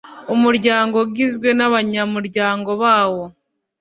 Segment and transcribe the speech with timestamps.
[0.33, 3.23] Umuryango ugizwe n abanyamuryango bawo